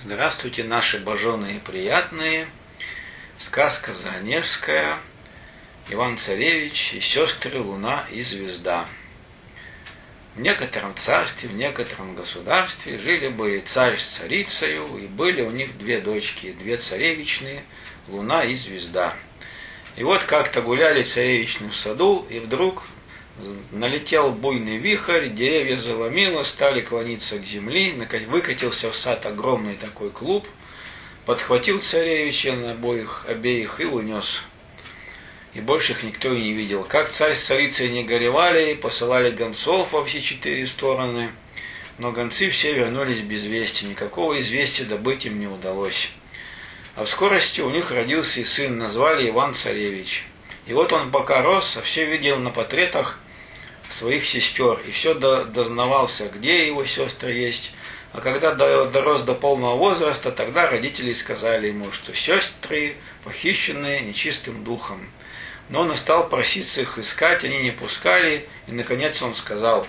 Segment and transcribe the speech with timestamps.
[0.00, 2.46] Здравствуйте, наши боженые приятные.
[3.36, 5.00] Сказка Заонежская.
[5.88, 8.86] Иван Царевич и сестры Луна и Звезда.
[10.36, 16.00] В некотором царстве, в некотором государстве жили-были царь с царицею, и были у них две
[16.00, 17.64] дочки, две царевичные,
[18.06, 19.16] Луна и Звезда.
[19.96, 22.84] И вот как-то гуляли царевичны в саду, и вдруг
[23.72, 27.94] налетел буйный вихрь, деревья заломило, стали клониться к земле,
[28.28, 30.46] выкатился в сад огромный такой клуб,
[31.24, 34.42] подхватил царевича на обоих, обеих и унес.
[35.54, 36.84] И больше их никто и не видел.
[36.84, 41.30] Как царь с царицей не горевали, посылали гонцов во все четыре стороны,
[41.98, 46.10] но гонцы все вернулись без вести, никакого известия добыть им не удалось.
[46.96, 50.26] А в скорости у них родился и сын, назвали Иван Царевич.
[50.66, 53.18] И вот он пока рос, а все видел на портретах
[53.88, 57.72] своих сестер и все дознавался, где его сестры есть.
[58.12, 65.08] А когда дорос до полного возраста, тогда родители сказали ему, что сестры похищены нечистым духом.
[65.68, 69.86] Но он стал проситься их искать, они не пускали, и наконец он сказал,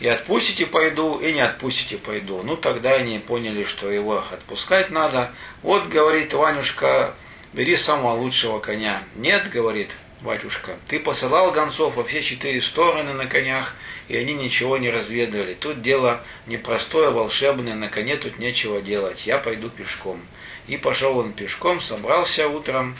[0.00, 2.42] и отпустите пойду, и не отпустите пойду.
[2.42, 5.32] Ну тогда они поняли, что его отпускать надо.
[5.62, 7.14] Вот, говорит Ванюшка,
[7.52, 9.00] бери самого лучшего коня.
[9.14, 9.90] Нет, говорит,
[10.22, 13.74] батюшка, ты посылал гонцов во все четыре стороны на конях,
[14.08, 15.54] и они ничего не разведали.
[15.54, 19.26] Тут дело непростое, волшебное, на коне тут нечего делать.
[19.26, 20.20] Я пойду пешком.
[20.68, 22.96] И пошел он пешком, собрался утром,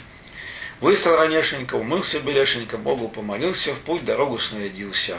[0.81, 5.17] высыл ранешенько, умылся белешенько, Богу помолился, в путь дорогу снарядился.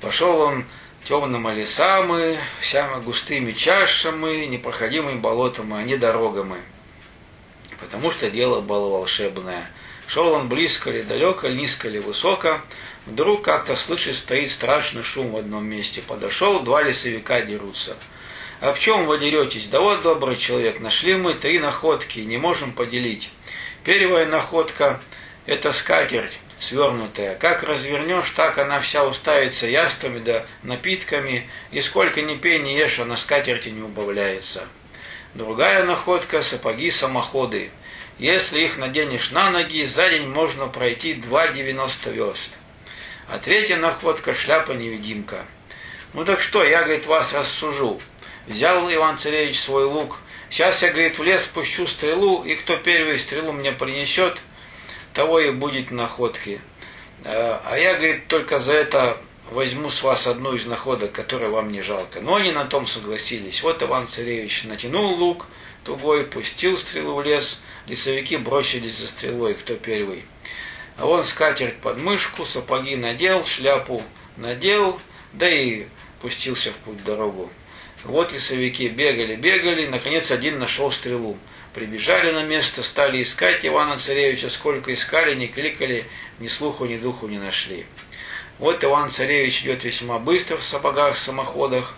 [0.00, 0.64] Пошел он
[1.04, 6.56] темными лесами, всеми густыми чашами, непроходимыми болотами, а не дорогами.
[7.80, 9.70] Потому что дело было волшебное.
[10.08, 12.62] Шел он близко ли далеко, низко ли высоко.
[13.04, 16.00] Вдруг как-то слышит, стоит страшный шум в одном месте.
[16.00, 17.94] Подошел, два лесовика дерутся.
[18.60, 19.66] А в чем вы деретесь?
[19.66, 23.30] Да вот, добрый человек, нашли мы три находки, не можем поделить.
[23.84, 25.00] Первая находка–
[25.46, 27.36] это скатерть свернутая.
[27.36, 32.98] Как развернешь, так она вся уставится яствами да напитками, и сколько ни пей, ни ешь,
[32.98, 34.66] она скатерти не убавляется.
[35.34, 37.70] Другая находка– сапоги-самоходы.
[38.18, 42.50] Если их наденешь на ноги, за день можно пройти 2,90 верст.
[43.28, 45.44] А третья находка– шляпа-невидимка.
[46.14, 48.00] Ну так что, я, говорит, вас рассужу.
[48.48, 50.18] Взял Иван Царевич свой лук.
[50.50, 54.40] Сейчас я, говорит, в лес пущу стрелу, и кто первую стрелу мне принесет,
[55.12, 56.60] того и будет находки.
[57.24, 59.18] А, а я, говорит, только за это
[59.50, 62.20] возьму с вас одну из находок, которую вам не жалко.
[62.20, 63.62] Но они на том согласились.
[63.62, 65.46] Вот Иван Царевич натянул лук,
[65.84, 70.24] тугой, пустил стрелу в лес, лесовики бросились за стрелой, кто первый.
[70.96, 74.02] А он скатерть под мышку, сапоги надел, шляпу
[74.36, 75.00] надел,
[75.32, 75.86] да и
[76.20, 77.50] пустился в путь дорогу.
[78.04, 81.36] Вот лесовики бегали, бегали, наконец один нашел стрелу.
[81.74, 86.04] Прибежали на место, стали искать Ивана Царевича, сколько искали, не кликали,
[86.38, 87.86] ни слуху, ни духу не нашли.
[88.58, 91.94] Вот Иван Царевич идет весьма быстро в сапогах, самоходах,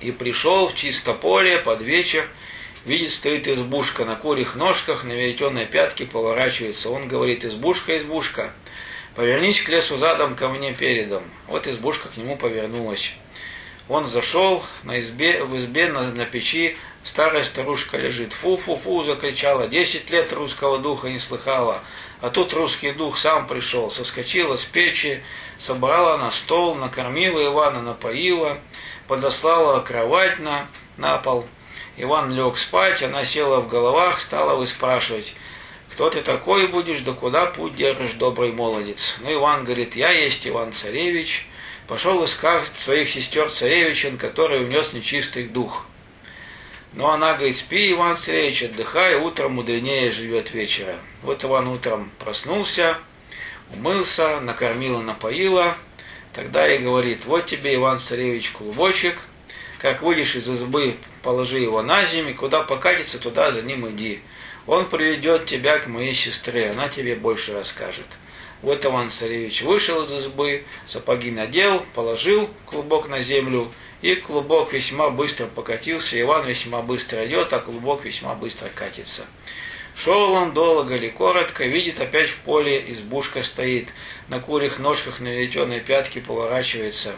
[0.00, 2.26] и пришел в чисто поле под вечер,
[2.86, 6.88] Видит, стоит избушка на курьих ножках, на веретеной пятке поворачивается.
[6.88, 8.52] Он говорит, избушка, избушка,
[9.16, 11.24] повернись к лесу задом, ко мне передом.
[11.48, 13.12] Вот избушка к нему повернулась.
[13.88, 18.32] Он зашел на избе, в избе на, на печи, старая старушка лежит.
[18.32, 21.82] Фу-фу-фу, закричала, десять лет русского духа не слыхала.
[22.20, 25.24] А тут русский дух сам пришел, соскочила с печи,
[25.56, 28.58] собрала на стол, накормила Ивана, напоила,
[29.08, 31.46] подослала кровать на, на пол,
[31.98, 35.34] Иван лег спать, она села в головах, стала выспрашивать,
[35.90, 39.16] кто ты такой будешь, да куда путь держишь, добрый молодец.
[39.20, 41.46] Ну, Иван говорит, я есть Иван Царевич,
[41.88, 45.86] пошел искать своих сестер Царевичин, который унес нечистый дух.
[46.92, 50.96] Но она говорит, спи, Иван Царевич, отдыхай, утром мудренее живет вечера.
[51.22, 52.98] Вот Иван утром проснулся,
[53.72, 55.76] умылся, накормила, напоила.
[56.34, 59.16] Тогда и говорит, вот тебе, Иван Царевич, клубочек–
[59.78, 64.20] как выйдешь из избы, положи его на землю, куда покатится, туда за ним иди.
[64.66, 68.06] Он приведет тебя к моей сестре, она тебе больше расскажет.
[68.62, 73.70] Вот Иван Царевич вышел из избы, сапоги надел, положил клубок на землю,
[74.02, 76.20] и клубок весьма быстро покатился.
[76.20, 79.26] Иван весьма быстро идет, а клубок весьма быстро катится.
[79.94, 83.88] Шел он долго или коротко, видит опять в поле избушка стоит,
[84.28, 87.14] на курьих ножках на веретеной пятке поворачивается.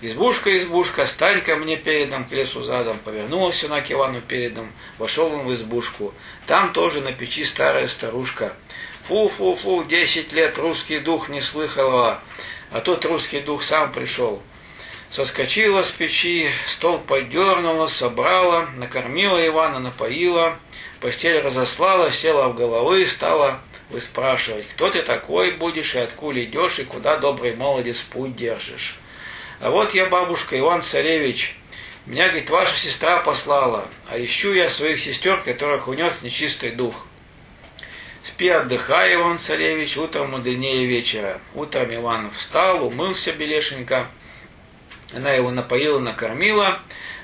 [0.00, 3.00] Избушка, избушка, стань ко мне передом, к лесу задом.
[3.00, 6.14] Повернулся она к Ивану передом, вошел он в избушку.
[6.46, 8.52] Там тоже на печи старая старушка.
[9.08, 12.20] Фу-фу-фу, десять лет русский дух не слыхала,
[12.70, 14.40] а тот русский дух сам пришел.
[15.10, 20.56] Соскочила с печи, стол подернула, собрала, накормила Ивана, напоила,
[21.00, 23.58] постель разослала, села в головы стала
[23.90, 28.96] выспрашивать, кто ты такой будешь и откуда идешь и куда добрый молодец путь держишь.
[29.60, 31.56] А вот я, бабушка Иван Царевич,
[32.06, 36.94] меня, говорит, ваша сестра послала, а ищу я своих сестер, которых унес нечистый дух.
[38.22, 41.40] Спи, отдыхай, Иван Царевич, утром мудренее вечера.
[41.54, 44.06] Утром Иван встал, умылся белешенько,
[45.12, 46.80] она его напоила, накормила.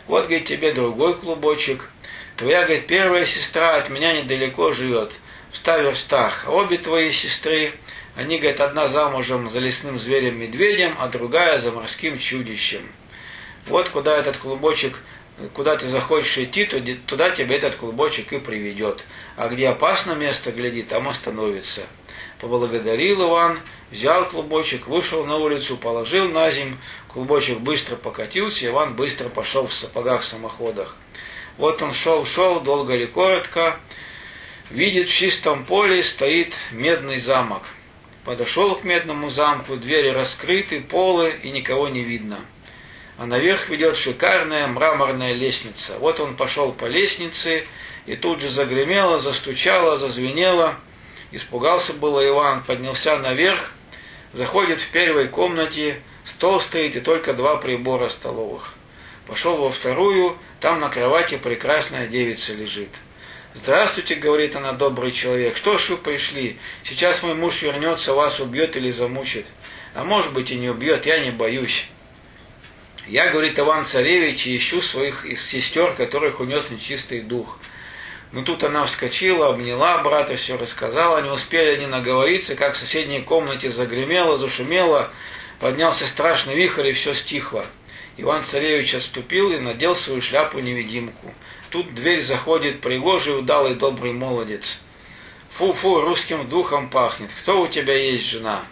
[0.06, 1.88] Вот, говорит, тебе другой клубочек.
[2.36, 5.12] Твоя, говорит, первая сестра от меня недалеко живет,
[5.52, 6.44] в ста верстах.
[6.48, 7.72] обе твои сестры,
[8.16, 12.88] они, говорит, одна замужем за лесным зверем-медведем, а другая за морским чудищем.
[13.66, 15.00] Вот куда этот клубочек,
[15.52, 19.04] куда ты захочешь идти, туда тебе этот клубочек и приведет.
[19.36, 21.82] А где опасно место, гляди, там остановится.
[22.40, 23.58] Поблагодарил Иван,
[23.90, 26.76] взял клубочек, вышел на улицу, положил на земь,
[27.08, 30.96] клубочек быстро покатился, Иван быстро пошел в сапогах-самоходах.
[31.56, 33.76] Вот он шел-шел, долго или коротко,
[34.70, 37.62] видит в чистом поле стоит медный замок.
[38.24, 42.40] Подошел к медному замку, двери раскрыты, полы и никого не видно.
[43.18, 45.98] А наверх ведет шикарная мраморная лестница.
[45.98, 47.66] Вот он пошел по лестнице,
[48.06, 50.76] и тут же загремело, застучало, зазвенело.
[51.32, 53.72] Испугался было Иван, поднялся наверх,
[54.32, 58.72] заходит в первой комнате, стол стоит и только два прибора столовых.
[59.26, 62.90] Пошел во вторую, там на кровати прекрасная девица лежит.
[63.54, 66.58] «Здравствуйте»,— говорит она, добрый человек,— «что ж вы пришли?
[66.82, 69.46] Сейчас мой муж вернется, вас убьет или замучит.
[69.94, 71.86] А может быть и не убьет, я не боюсь».
[73.06, 77.58] Я, говорит Иван Царевич, ищу своих сестер, которых унес нечистый дух.
[78.32, 81.22] Но ну, тут она вскочила, обняла брата, все рассказала.
[81.22, 85.10] Не успели они наговориться, как в соседней комнате загремело, зашумело,
[85.60, 87.66] поднялся страшный вихрь, и все стихло.
[88.16, 91.32] Иван Царевич отступил и надел свою шляпу-невидимку.
[91.74, 94.78] Тут дверь заходит пригожий, удалый, добрый молодец.
[95.50, 97.30] Фу-фу, русским духом пахнет.
[97.42, 98.64] Кто у тебя есть жена?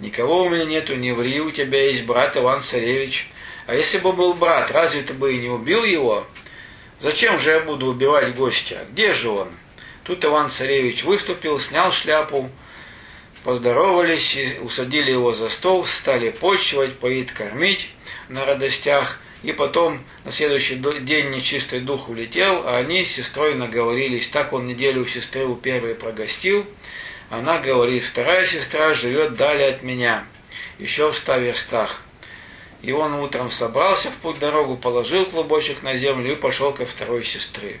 [0.00, 3.28] Никого у меня нету, не ври, у тебя есть брат Иван Царевич.
[3.66, 6.26] А если бы был брат, разве ты бы и не убил его?
[7.00, 8.86] Зачем же я буду убивать гостя?
[8.92, 9.50] Где же он?
[10.04, 12.50] Тут Иван Царевич выступил, снял шляпу,
[13.44, 17.90] поздоровались, усадили его за стол, стали почивать, поить, кормить
[18.30, 19.18] на радостях.
[19.42, 24.28] И потом на следующий день нечистый дух улетел, а они с сестрой наговорились.
[24.28, 26.66] Так он неделю у сестры у первой прогостил.
[27.30, 30.24] Она говорит, вторая сестра живет далее от меня,
[30.78, 32.00] еще в ста верстах.
[32.82, 37.24] И он утром собрался в путь дорогу, положил клубочек на землю и пошел ко второй
[37.24, 37.80] сестре.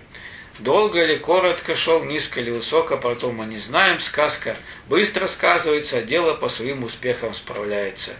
[0.58, 4.56] Долго или коротко шел, низко или высоко, потом мы не знаем, сказка
[4.88, 8.16] быстро сказывается, а дело по своим успехам справляется.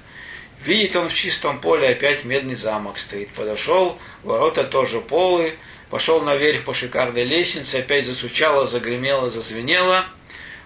[0.64, 3.28] Видит он в чистом поле опять медный замок стоит.
[3.30, 5.54] Подошел, ворота тоже полы,
[5.88, 10.04] пошел наверх по шикарной лестнице, опять засучало, загремело, зазвенело.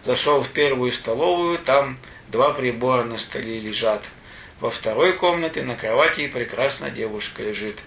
[0.04, 1.96] Зашел в первую столовую, там
[2.28, 4.02] два прибора на столе лежат.
[4.58, 7.78] Во второй комнате на кровати прекрасная девушка лежит.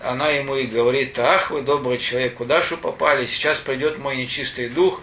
[0.00, 4.68] Она ему и говорит, ах вы добрый человек, куда же попали, сейчас придет мой нечистый
[4.68, 5.00] дух,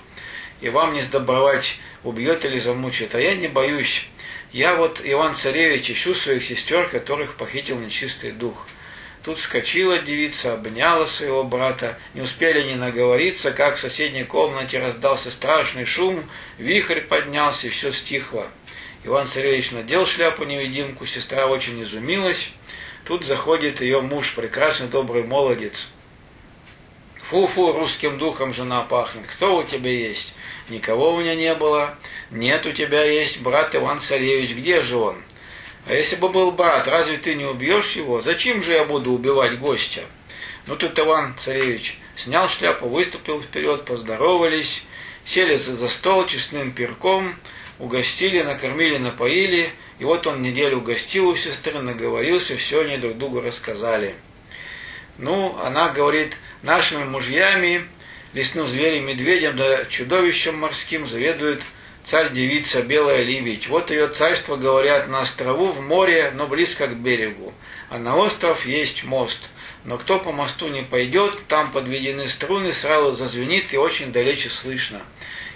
[0.62, 3.16] и вам не сдобровать, убьет или замучит.
[3.16, 4.08] А я не боюсь.
[4.54, 8.68] Я вот, Иван Царевич, ищу своих сестер, которых похитил нечистый дух.
[9.24, 11.98] Тут вскочила девица, обняла своего брата.
[12.14, 16.30] Не успели они наговориться, как в соседней комнате раздался страшный шум,
[16.60, 18.48] вихрь поднялся, и все стихло.
[19.04, 22.52] Иван Царевич надел шляпу-невидимку, сестра очень изумилась.
[23.06, 25.88] Тут заходит ее муж, прекрасный добрый молодец.
[27.34, 29.26] Фу-фу, русским духом жена пахнет.
[29.26, 30.36] Кто у тебя есть?
[30.70, 31.98] Никого у меня не было.
[32.30, 34.52] Нет, у тебя есть брат Иван Царевич.
[34.52, 35.16] Где же он?
[35.88, 38.22] А если бы был брат, разве ты не убьешь его?
[38.22, 40.04] Зачем же я буду убивать гостя?
[40.68, 44.84] Ну тут Иван Царевич снял шляпу, выступил вперед, поздоровались,
[45.26, 47.34] сели за стол честным перком,
[47.80, 53.42] угостили, накормили, напоили, и вот он неделю угостил у сестры, наговорился, все они друг другу
[53.42, 54.14] рассказали.
[55.18, 57.86] Ну, она говорит, нашими мужьями,
[58.34, 61.62] лесным зверем, медведем, да чудовищем морским заведует
[62.04, 63.68] царь-девица Белая Ливить.
[63.68, 67.54] Вот ее царство, говорят, на острову в море, но близко к берегу.
[67.90, 69.50] А на остров есть мост.
[69.86, 75.02] Но кто по мосту не пойдет, там подведены струны, сразу зазвенит и очень далече слышно.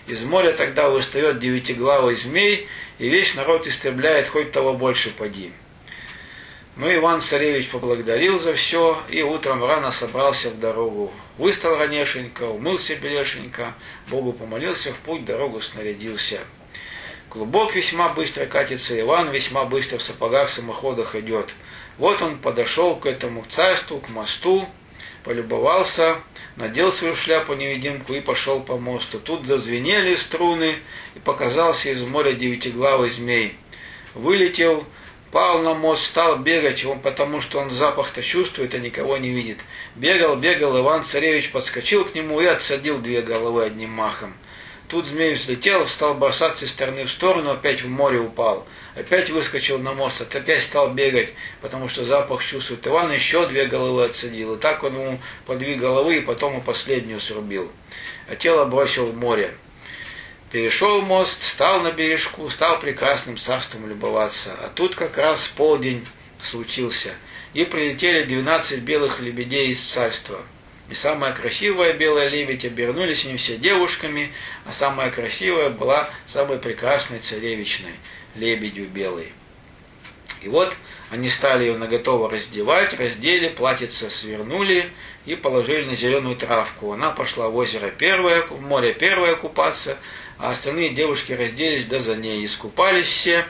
[0.08, 2.68] Из моря тогда выстает девятиглавый змей,
[3.00, 5.52] и весь народ истребляет, хоть того больше поди.
[6.80, 11.12] Ну, Иван Царевич поблагодарил за все, и утром рано собрался в дорогу.
[11.40, 13.74] Выстал ранешенько, умылся белешенько,
[14.10, 16.40] Богу помолился, в путь дорогу снарядился.
[17.30, 21.56] Клубок весьма быстро катится, Иван весьма быстро в сапогах самоходах идет.
[21.98, 24.70] Вот он подошел к этому царству, к мосту,
[25.24, 26.18] полюбовался,
[26.58, 29.20] надел свою шляпу-невидимку и пошел по мосту.
[29.20, 30.76] Тут зазвенели струны,
[31.16, 33.56] и показался из моря девятиглавый змей.
[34.14, 34.86] Вылетел,
[35.32, 39.60] пал на мост, стал бегать, он, потому что он запах-то чувствует, а никого не видит.
[39.96, 44.34] Бегал, бегал, Иван-царевич подскочил к нему и отсадил две головы одним махом.
[44.88, 48.66] Тут змей взлетел, стал бросаться из стороны в сторону, опять в море упал.
[48.96, 52.88] Опять выскочил на мост, опять стал бегать, потому что запах чувствует.
[52.88, 54.56] Иван еще две головы отсадил.
[54.56, 57.70] И так он ему по две головы, и потом и последнюю срубил.
[58.30, 59.54] А тело бросил в море.
[60.51, 64.54] Перешел мост, стал на бережку, стал прекрасным царством любоваться.
[64.54, 66.08] А тут как раз полдень
[66.39, 67.16] случился.
[67.54, 70.42] И прилетели двенадцать белых лебедей из царства.
[70.89, 74.32] И самая красивая белая лебедь обернулись они все девушками,
[74.63, 77.94] а самая красивая была самой прекрасной царевичной,
[78.36, 79.34] лебедью белой.
[80.42, 80.77] И вот
[81.10, 84.90] они стали ее наготово раздевать, раздели, платьице свернули
[85.26, 86.92] и положили на зеленую травку.
[86.92, 89.98] Она пошла в озеро первое, в море первое купаться,
[90.38, 93.46] а остальные девушки разделись, да за ней искупались все,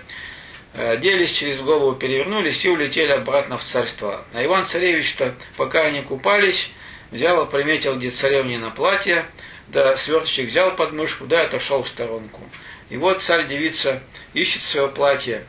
[0.74, 4.24] э, оделись через голову, перевернулись и улетели обратно в царство.
[4.34, 6.70] А Иван-царевич-то, пока они купались,
[7.10, 9.26] взял, приметил, где царевне на платье,
[9.68, 12.42] да сверточек взял под мышку, да отошел в сторонку.
[12.90, 14.02] И вот царь-девица
[14.34, 15.44] ищет свое платье,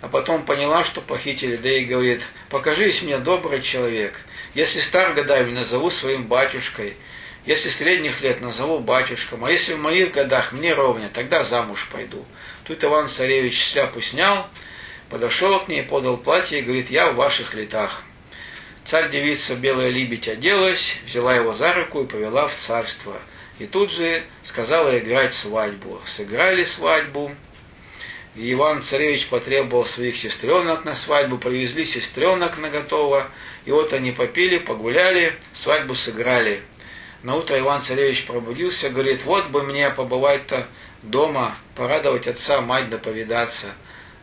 [0.00, 4.20] а потом поняла, что похитили, да и говорит, покажись мне, добрый человек.
[4.54, 6.96] Если стар годами, назову своим батюшкой,
[7.46, 12.24] если средних лет, назову батюшком, а если в моих годах мне ровня, тогда замуж пойду.
[12.64, 14.46] Тут Иван-царевич шляпу снял,
[15.08, 18.02] подошел к ней, подал платье и говорит, я в ваших летах.
[18.84, 23.20] Царь-девица белая либедь оделась, взяла его за руку и повела в царство.
[23.58, 26.00] И тут же сказала играть свадьбу.
[26.06, 27.30] Сыграли свадьбу.
[28.36, 33.28] И Иван-царевич потребовал своих сестренок на свадьбу, привезли сестренок на готово.
[33.64, 36.60] И вот они попили, погуляли, свадьбу сыграли.
[37.22, 40.66] На утро Иван-царевич пробудился, говорит, вот бы мне побывать-то
[41.02, 43.66] дома, порадовать отца, мать да повидаться.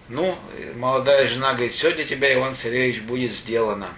[0.10, 0.38] Ну,
[0.76, 3.94] молодая жена говорит, для тебя, Иван-царевич, будет сделано.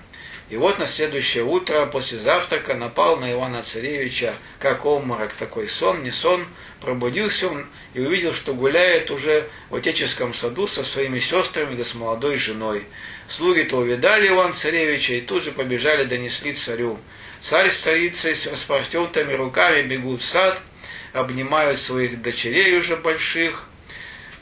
[0.49, 6.01] И вот на следующее утро после завтрака напал на Ивана Царевича, как обморок, такой сон,
[6.01, 6.47] не сон.
[6.81, 11.93] Пробудился он и увидел, что гуляет уже в отеческом саду со своими сестрами да с
[11.93, 12.83] молодой женой.
[13.27, 16.97] Слуги-то увидали Ивана Царевича и тут же побежали, донесли царю.
[17.39, 20.59] Царь с царицей с распростертыми руками бегут в сад,
[21.13, 23.67] обнимают своих дочерей уже больших,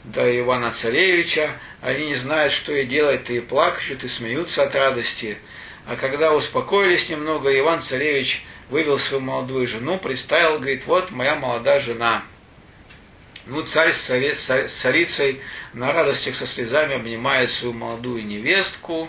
[0.04, 1.50] да Ивана Царевича.
[1.82, 5.36] Они не знают, что и делать, и плачут, и смеются от радости.
[5.88, 11.78] А когда успокоились немного, Иван Царевич вывел свою молодую жену, представил, говорит, вот моя молодая
[11.78, 12.24] жена.
[13.46, 14.04] Ну, царь с
[14.66, 15.40] царицей
[15.72, 19.08] на радостях со слезами обнимает свою молодую невестку,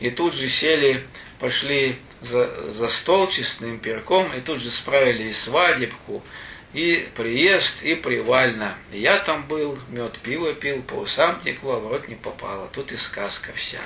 [0.00, 1.04] и тут же сели,
[1.40, 6.22] пошли за, за стол честным перком, и тут же справили и свадебку,
[6.72, 8.78] и приезд, и привально.
[8.92, 12.70] я там был, мед пиво пил, по усам текло, в рот не попало.
[12.72, 13.82] Тут и сказка вся.